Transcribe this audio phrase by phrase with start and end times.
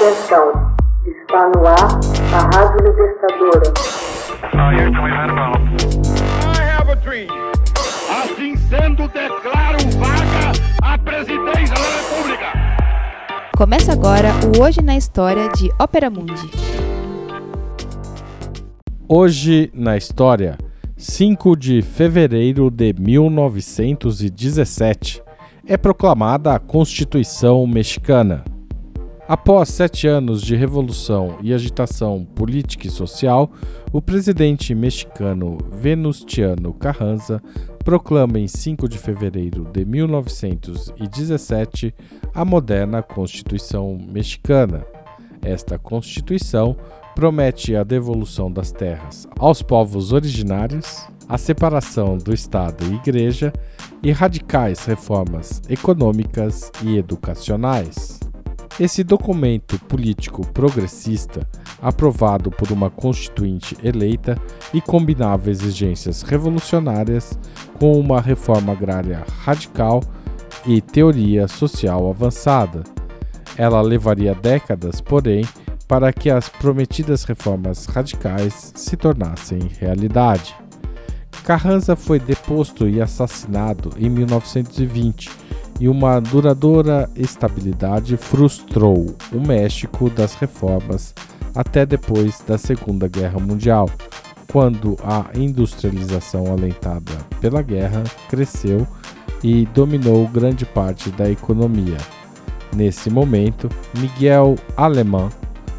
[0.00, 0.48] Atenção,
[1.04, 2.00] está no ar
[2.32, 3.68] a Rádio Libertadora.
[8.08, 10.52] Assim sendo, declaro vaga
[10.82, 12.46] a presidência da República.
[13.54, 16.50] Começa agora o Hoje na História de Ópera Mundi.
[19.06, 20.56] Hoje na História,
[20.96, 25.22] 5 de fevereiro de 1917,
[25.66, 28.42] é proclamada a Constituição Mexicana.
[29.30, 33.48] Após sete anos de revolução e agitação política e social,
[33.92, 37.40] o presidente mexicano Venustiano Carranza
[37.84, 41.94] proclama em 5 de fevereiro de 1917
[42.34, 44.84] a moderna Constituição Mexicana.
[45.42, 46.76] Esta Constituição
[47.14, 53.52] promete a devolução das terras aos povos originários, a separação do Estado e Igreja
[54.02, 58.09] e radicais reformas econômicas e educacionais.
[58.80, 61.46] Esse documento político progressista,
[61.82, 64.40] aprovado por uma constituinte eleita
[64.72, 67.38] e combinava exigências revolucionárias
[67.78, 70.02] com uma reforma agrária radical
[70.64, 72.82] e teoria social avançada.
[73.54, 75.44] Ela levaria décadas, porém,
[75.86, 80.56] para que as prometidas reformas radicais se tornassem realidade.
[81.44, 85.49] Carranza foi deposto e assassinado em 1920
[85.80, 91.14] e uma duradoura estabilidade frustrou o México das reformas
[91.54, 93.88] até depois da Segunda Guerra Mundial,
[94.52, 98.86] quando a industrialização alentada pela guerra cresceu
[99.42, 101.96] e dominou grande parte da economia.
[102.76, 105.30] Nesse momento, Miguel Alemão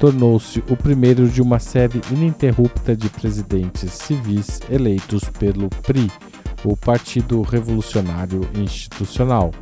[0.00, 6.10] tornou-se o primeiro de uma série ininterrupta de presidentes civis eleitos pelo PRI,
[6.64, 9.52] o Partido Revolucionário Institucional.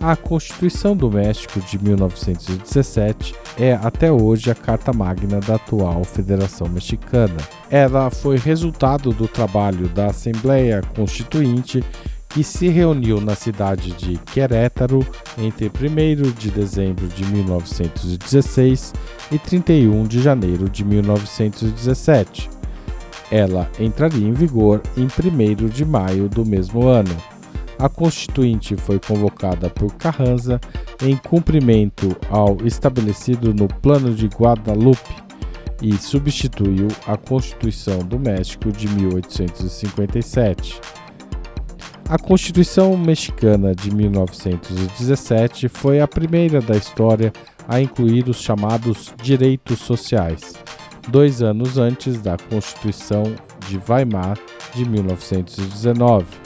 [0.00, 6.68] A Constituição do México de 1917 é até hoje a carta magna da atual Federação
[6.68, 7.36] Mexicana.
[7.70, 11.82] Ela foi resultado do trabalho da Assembleia Constituinte
[12.28, 15.04] que se reuniu na cidade de Querétaro
[15.38, 18.92] entre 1 de dezembro de 1916
[19.32, 22.50] e 31 de janeiro de 1917.
[23.30, 27.16] Ela entraria em vigor em 1 de maio do mesmo ano.
[27.78, 30.58] A Constituinte foi convocada por Carranza
[31.02, 35.14] em cumprimento ao estabelecido no Plano de Guadalupe
[35.82, 40.80] e substituiu a Constituição do México de 1857.
[42.08, 47.32] A Constituição Mexicana de 1917 foi a primeira da história
[47.68, 50.54] a incluir os chamados direitos sociais,
[51.08, 53.24] dois anos antes da Constituição
[53.68, 54.38] de Weimar
[54.74, 56.45] de 1919.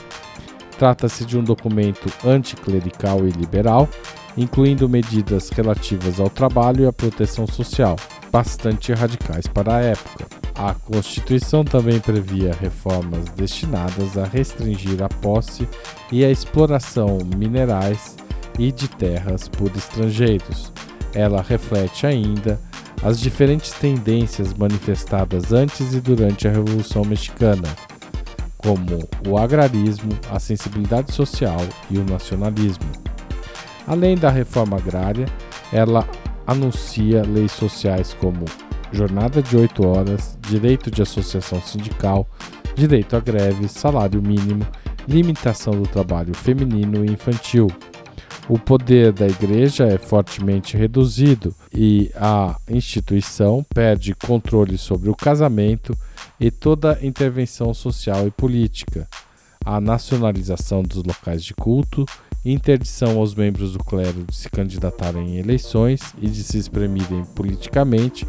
[0.80, 3.86] Trata-se de um documento anticlerical e liberal,
[4.34, 7.96] incluindo medidas relativas ao trabalho e à proteção social,
[8.32, 10.26] bastante radicais para a época.
[10.54, 15.68] A Constituição também previa reformas destinadas a restringir a posse
[16.10, 18.16] e a exploração minerais
[18.58, 20.72] e de terras por estrangeiros.
[21.14, 22.58] Ela reflete ainda
[23.02, 27.68] as diferentes tendências manifestadas antes e durante a Revolução Mexicana,
[28.62, 31.60] como o agrarismo, a sensibilidade social
[31.90, 32.84] e o nacionalismo.
[33.86, 35.26] Além da reforma agrária,
[35.72, 36.06] ela
[36.46, 38.44] anuncia leis sociais como
[38.92, 42.28] jornada de 8 horas, direito de associação sindical,
[42.74, 44.66] direito à greve, salário mínimo,
[45.08, 47.68] limitação do trabalho feminino e infantil.
[48.50, 55.96] O poder da igreja é fortemente reduzido e a instituição perde controle sobre o casamento
[56.40, 59.06] e toda intervenção social e política,
[59.64, 62.04] a nacionalização dos locais de culto,
[62.44, 68.26] interdição aos membros do clero de se candidatarem em eleições e de se exprimirem politicamente,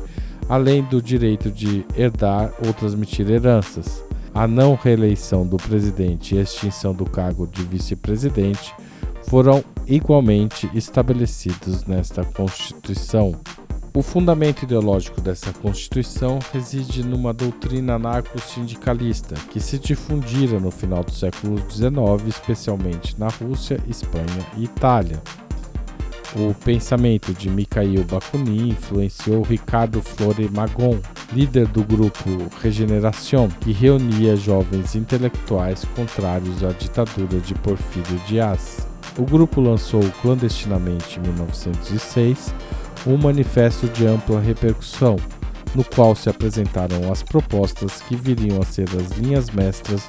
[0.47, 4.03] além do direito de herdar ou transmitir heranças,
[4.35, 8.71] a não reeleição do presidente e a extinção do cargo de vice-presidente
[9.31, 9.63] foram
[9.96, 13.35] igualmente estabelecidos nesta Constituição.
[13.93, 21.11] O fundamento ideológico dessa Constituição reside numa doutrina anarco-sindicalista que se difundira no final do
[21.11, 25.22] século XIX, especialmente na Rússia, Espanha e Itália.
[26.37, 30.97] O pensamento de Mikhail Bakunin influenciou Ricardo Flore Magon,
[31.34, 32.29] líder do grupo
[32.61, 38.91] Regeneración, que reunia jovens intelectuais contrários à ditadura de Porfírio Dias.
[39.17, 42.53] O grupo lançou clandestinamente em 1906
[43.05, 45.17] um manifesto de ampla repercussão,
[45.75, 50.08] no qual se apresentaram as propostas que viriam a ser as linhas mestras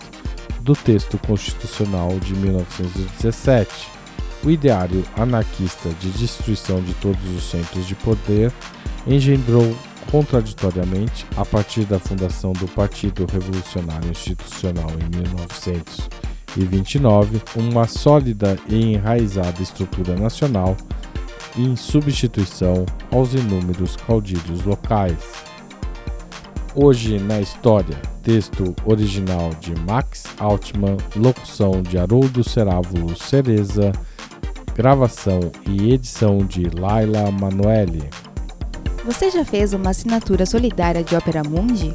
[0.60, 3.88] do texto constitucional de 1917.
[4.44, 8.52] O ideário anarquista de destruição de todos os centros de poder
[9.06, 9.74] engendrou
[10.10, 15.16] contraditoriamente, a partir da fundação do Partido Revolucionário Institucional em
[16.56, 20.76] 1929, uma sólida e enraizada estrutura nacional
[21.56, 25.44] em substituição aos inúmeros caudilhos locais.
[26.74, 33.92] Hoje na História, texto original de Max Altman, locução de Haroldo Cerávulo Cereza,
[34.74, 38.08] gravação e edição de Laila Manoeli.
[39.04, 41.94] Você já fez uma assinatura solidária de Opera Mundi?